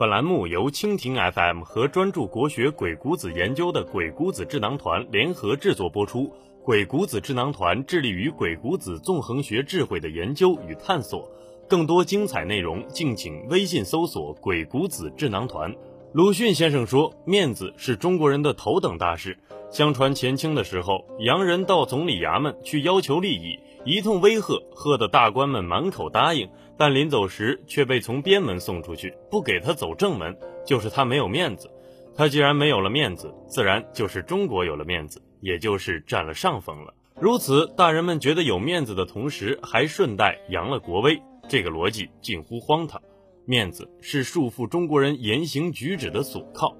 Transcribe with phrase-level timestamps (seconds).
[0.00, 6.32] 本栏目由蜻蜓 FM 和专注国学鬼谷子研究的鬼谷子智囊团联合制作播出。
[6.64, 11.28] 鬼谷子智囊团致力于鬼谷子纵横学智慧的研究与探索。
[11.68, 15.70] 更多精彩内容，敬请微信搜索“鬼谷子智囊团”。
[16.14, 19.36] 鲁迅先生说：“面子是中国人的头等大事。”
[19.70, 26.48] 相传前清的时候，洋人到总理衙门去要求利益，一通威吓，吓得大官们满口答应。
[26.76, 30.34] 但临走时却被从边门送出去，不给他走正门，
[30.64, 31.70] 就是他没有面子。
[32.16, 36.94] 他既然没有了面子，自然就是中国有了面子，也就是占了上风了。
[37.20, 43.00] 如此，大人们觉得有面子的同时，还顺带扬了国威，这个逻辑近乎荒唐。
[43.46, 46.74] 面子是束缚中国人言行举止的锁铐。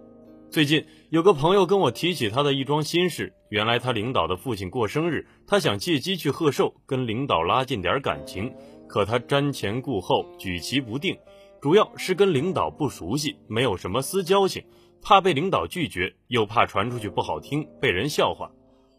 [0.50, 8.54] 最近有个朋友跟我提起他的一桩心事，原来他领导的父亲过生日，他想借机去贺寿，跟领导拉近点感情。
[8.86, 11.18] 可他瞻前顾后，举棋不定，
[11.60, 14.64] 主要是跟领导不熟悉，没有什么私交情，
[15.02, 18.48] 怕被领导拒绝，又怕传出去不好听，被人笑话。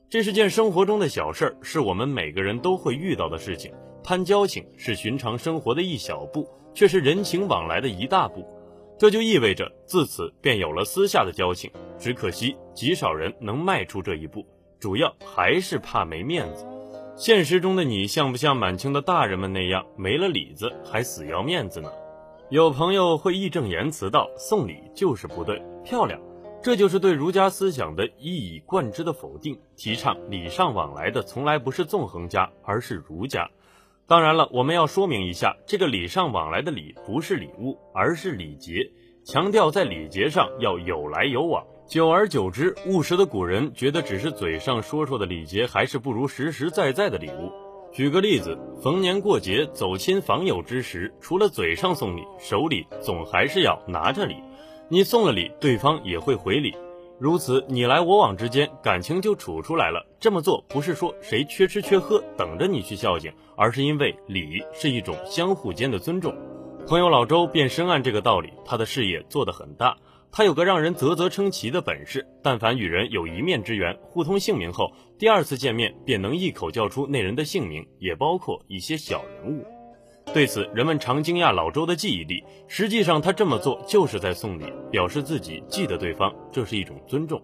[0.10, 3.72] 这是件生活中的小事儿，是我们每个人都会遇到的事情。
[4.04, 8.46] 攀交情是寻常生活的一小步，却是人情往来的一大步。
[9.00, 14.46] 这就意味着自此便有了私下的交情，只可惜极少人能迈出这一步，
[14.82, 16.66] 主要还是怕没面子。
[17.16, 21.92] 现实中的你像不像满清的大人们那样没了里子还死要面子呢？
[22.50, 26.20] 有朋友会义正言辞道：“送礼就是不对，漂亮，
[26.64, 29.56] 这就是对儒家思想的一以贯之的否定。
[29.78, 33.48] 提倡礼尚往来的从来不是纵横家，而是儒家。
[34.08, 38.92] 当然了，我们要说明一下，这个礼尚往来的礼不是礼物，而是礼节，
[39.24, 47.52] 强调在礼节上要有来有往。”久而久之，务实的古人觉得只是嘴上说说的礼节，还是不如实实在在的礼物。
[47.92, 54.38] 举个例子，逢年过节、走亲访友之时，除了嘴上送礼，手里总还是要拿着礼。
[54.88, 56.74] 你送了礼，对方也会回礼，
[57.20, 60.08] 如此你来我往之间，感情就处出来了。
[60.18, 66.34] 这么做不是说谁缺吃缺喝，等着你去孝敬，而是因为礼是一种相互间的尊重。
[66.88, 69.98] 朋友老周便深谙这个道理，他的事业做得很大。
[70.34, 79.66] 他有个让人啧啧称奇的本事，但凡与人有一面之缘，互通姓名后，第二次见面便能一口叫出那人的姓名，也包括一些小人物。
[80.34, 82.42] 对此，人们常惊讶老周的记忆力。
[82.70, 87.42] 实际上，他这么做就是在送礼，表示自己记得对方，这是一种尊重。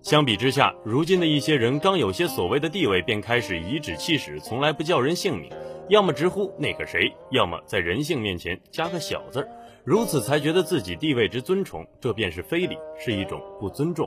[0.00, 5.50] 相比之下，如今的一些人刚有些所谓的地位，便开始颐指气使，从来不叫人姓名，
[5.88, 9.48] 要么直呼那个谁，要么在人姓面前加个小字儿。
[9.88, 14.06] 如此才觉得自己地位之尊崇，这便是非礼，是一种不尊重。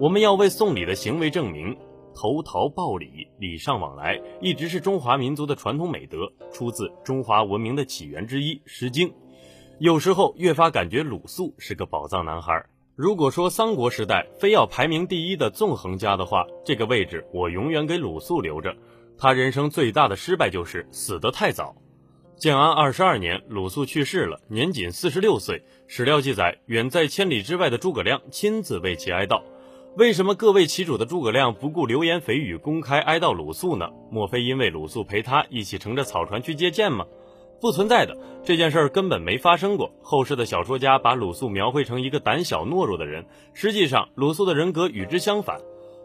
[0.00, 1.76] 我们要为送礼的行为证明，
[2.14, 6.20] 投桃报李，礼尚往来，一直是中华民族的传统美德，
[6.50, 9.08] 出自中华文明的起源之一《诗经》。
[9.78, 12.64] 有时候越发感觉鲁肃是个宝藏男孩。
[12.96, 18.74] 如果说三国时代非要排名第一的纵横家的话，这个位置我永远给鲁肃留着。
[19.18, 21.76] 他人生最大的失败就是死得太早。
[22.40, 25.62] 建安二十二年，鲁肃去世了，年仅四十六岁。
[25.86, 29.42] 史料记载，远在千里之外的诸葛亮亲自为其哀悼。
[29.98, 33.90] 为什么各为其主的诸葛亮不顾流言蜚语，公开哀悼鲁肃呢？
[34.10, 37.04] 莫非因为鲁肃陪他一起乘着草船去接剑吗？
[37.60, 39.92] 不存在的，这件事儿根本没发生过。
[40.00, 45.60] 后世的小说家把鲁肃描绘成一个胆小懦弱的人，实际上鲁肃的人格与之相反。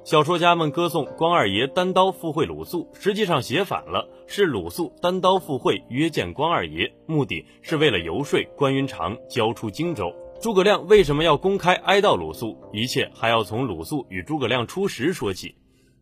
[0.05, 10.13] 小说家们歌颂关二爷单刀赴会鲁肃，实际上写反了，是鲁肃单刀赴会约见关二爷，目的是为了游说关云长交出荆州。
[10.39, 12.55] 诸葛亮为什么要公开哀悼鲁肃？
[12.71, 15.55] 一切还要从鲁肃与诸葛亮初识说起。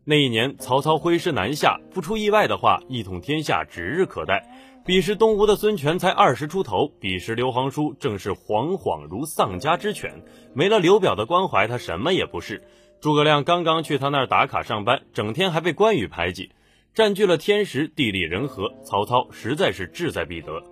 [0.04, 4.46] 那一年，曹操挥师南下，不出意外的话，一统天下指日可待。
[4.84, 10.22] 彼时东吴的孙权才二十出头，彼时刘皇叔正是惶惶如丧家之犬，
[10.52, 12.62] 没了刘表的关怀，他什么也不是。
[13.00, 16.50] 诸葛亮刚刚去他那儿打卡上班，整天还被关羽排挤，
[16.94, 20.62] 占据了天时地利人和，曹操实在是志在必得。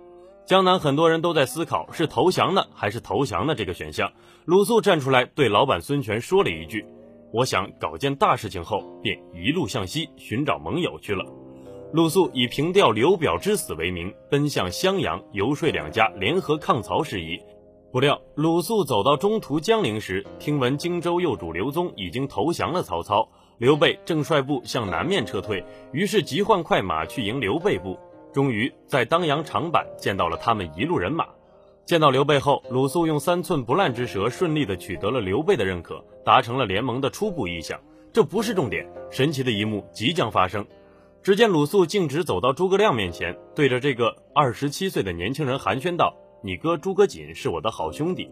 [0.45, 4.11] 江南很多人都在思考是投降呢还是投降呢这个选项。
[4.45, 6.85] 鲁肃站出来对老板孙权说了一句
[7.31, 11.23] ：“我想搞件大事情后，便一路向西寻找盟友去了。”
[11.93, 17.39] 鲁肃以平调刘表之死为名，奔向襄阳游说两家联合抗曹事宜。
[17.93, 23.29] 不料鲁肃走到中途江陵时，听闻荆州右主刘宗已经投降了曹操，
[23.59, 27.95] 刘备正率部向南面撤退，于是急唤快马去迎刘备部。
[28.33, 31.27] 终于在当阳长坂见到了他们一路人马。
[31.85, 37.79] 见到刘备后，鲁肃用三寸不烂之舌顺利的取得了刘备的认可，达成了联盟的初步意向。
[38.11, 40.65] 这不是重点，神奇的一幕即将发生。
[41.21, 46.15] 只见鲁肃径直走到诸葛亮面前，对着这个二十七岁的年轻人寒暄道。
[46.45, 48.29] 你哥诸葛瑾是我的好兄弟。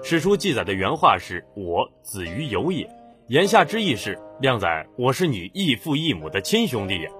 [0.00, 2.88] 史书记载的原话是“我子于有也”，
[3.26, 7.10] 言下之意是靓仔，我是你异父异母的亲兄弟呀。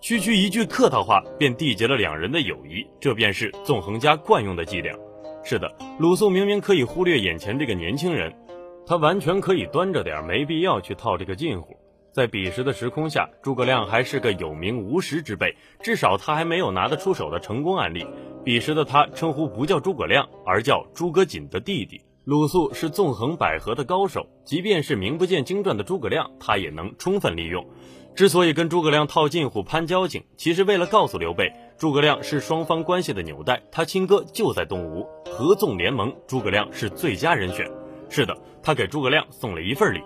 [0.00, 4.96] 区区一句客套话，便缔结了两人的友谊，这便是纵横家惯用的伎俩。
[5.44, 8.34] 是的，鲁肃明明可以忽略眼前这个年轻人，
[8.86, 11.76] 他完全可以端着点，没必要去套这个近乎。
[12.18, 18.04] 在彼时的时空下，诸葛亮还是个有名无实之辈，至少他还没有拿得出手的成功案例。
[18.44, 22.02] 彼时的他称呼不叫诸葛亮，而叫诸葛瑾的弟弟。
[22.24, 27.64] 鲁肃是纵横捭阖的高手，即便是名不见经传的诸葛亮，他也能充分利用。
[28.16, 37.70] 之所以跟诸葛亮套近乎、攀交情，其实为了告诉刘备，诸葛亮是双方关系的纽带，他亲哥就在东吴，合纵联盟，诸葛亮是最佳人选。
[38.08, 40.00] 是的，他给诸葛亮送了一份礼。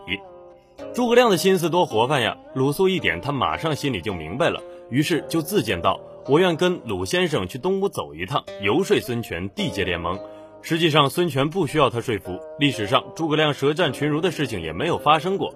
[0.95, 2.37] 诸葛亮的心思多活泛呀！
[2.55, 5.99] 鲁肃一点，他马上心里就明白了，于是就自荐道
[6.29, 10.21] ：“我愿跟鲁先生去东吴走一趟，游说孙权缔结联盟。”
[10.61, 12.39] 实际上，孙权不需要他说服。
[12.59, 15.55] 历史上，诸葛亮舌战群儒的事情也没有发生过。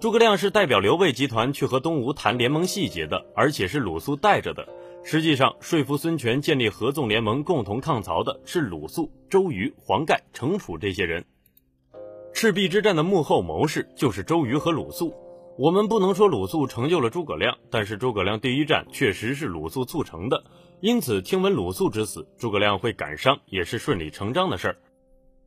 [0.00, 4.66] 诸葛亮是代表刘备集团去和东吴谈联盟细节的，而且是鲁肃带着的。
[5.04, 11.24] 实际上，说服孙权建立合纵联盟，共同抗曹的是鲁肃、周瑜、黄盖、程普这些人。
[12.32, 15.12] 赤壁之战的幕后谋士就是周瑜和鲁肃。
[15.58, 20.44] 我们不能说鲁肃成就了诸葛亮，但是诸葛亮第一战确实是鲁肃促成的。
[20.80, 24.76] 因此，听闻鲁肃之死，诸葛亮会感伤，也是顺理成章的事儿。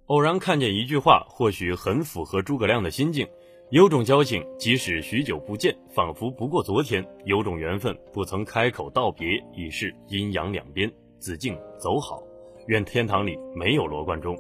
[0.08, 3.26] 偶然看见一句话，或许很符合诸葛亮的心境：
[3.70, 10.92] 有种交情，即使许久不见，仿佛不过昨天；有种缘分，不曾开口道别，已是阴阳两边。
[11.20, 12.22] 子敬走好，
[12.68, 14.38] 愿天堂里没有罗贯中。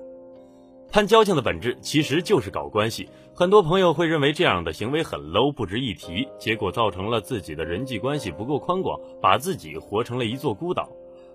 [0.92, 3.08] 攀交情的本质其实就是搞关系。
[3.34, 10.90] 很多朋友会认为这样的行为很 low，不值一提，结果造成了自己的人际关系不够宽广，把自己活成了一座孤岛。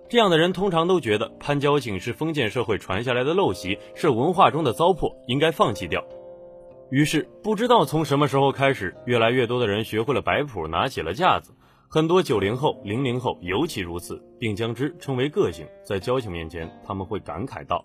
[0.07, 6.05] 这样的人通常都觉得攀交情是封建社会传下来的陋习，是文化中的糟粕，应该放弃掉。
[6.91, 11.51] 于是，不知道从什么时候开始，越来越多的人学会了摆谱，拿起了架子。
[11.89, 15.65] 很多九零后、零零后尤其如此，并将之称为个性。
[15.83, 17.83] 在交情面前，他们会感慨道。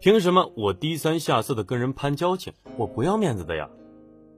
[0.00, 2.54] 凭什么我低三下四的跟人攀交情？
[2.78, 3.68] 我不要面子的呀！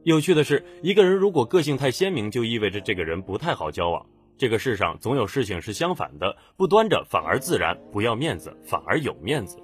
[0.03, 4.05] 有趣的是，一个人如果个性太鲜明，就意味着这个人不太好交往。
[4.37, 9.56] 这个世上总有事情是相反的，不端着反而自然，不要面子反而有面子。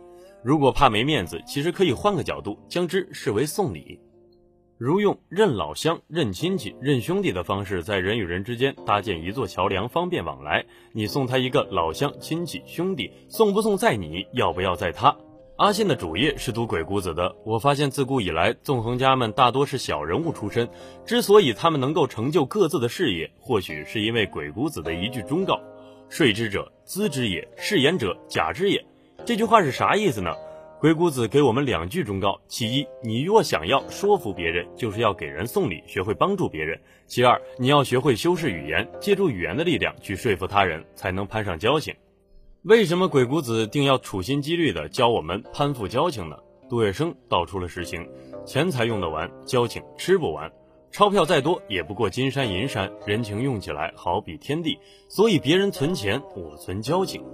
[0.44, 3.98] 如果怕没面子，其实可以换个角度，将之视为送礼，
[4.78, 10.64] 如用认老乡、认亲戚、认兄弟的方式，在人与人之间搭建一座桥梁，方便往来。
[10.92, 15.16] 你送他一个老乡、亲戚、兄弟，送不送在你，要不要在他。
[15.58, 17.34] 阿信的主业是读鬼谷子的。
[17.44, 20.68] 我发现自古以来，纵横家们大多是小人物出身。
[21.04, 25.60] 之所以他们能够成就各自的事业，或许是因为鬼谷子的一句忠告
[26.08, 28.80] ：“说之者，资之也；饰言者，假之也。”
[29.26, 30.32] 这句话是啥意思呢？
[30.78, 36.78] 鬼谷子给我们两句忠告：其一，你若想要说服别人，就是要给人送礼，学会帮助别人；
[37.08, 41.92] 其二，你要学会修饰语言，借助语言的力量去说服他人，才能攀上交情。
[42.68, 46.36] 为什么鬼谷子定要处心积虑地教我们攀附交情呢？
[46.68, 48.06] 杜月笙道出了实情：
[48.44, 50.52] 钱财用得完，交情吃不完。
[50.90, 54.78] 钞票再多也不过金山银山，人情用起来好比天地。
[55.08, 57.24] 所以别人存钱，我存交情。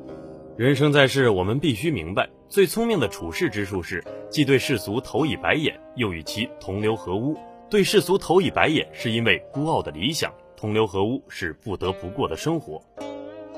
[0.57, 7.37] 人生在世，我们必须明白，最聪明的处世之术是，既对世俗投以白眼，又与其同流合污。
[7.69, 12.81] 对世俗投以白眼，是因为孤傲的理想；同流合污，是不得不过的生活。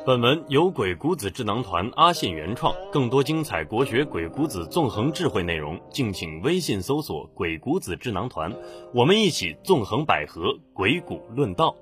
[0.06, 8.54] 本文由鬼谷子智囊团阿信原创，更多精彩国学鬼谷子纵横智慧内容，敬请微信搜索“鬼谷子智囊团”，
[8.94, 11.74] 我们一起纵横捭阖，鬼谷论道。